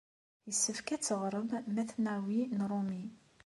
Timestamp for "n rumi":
2.57-3.03